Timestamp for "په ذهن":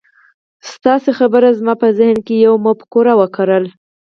1.81-2.17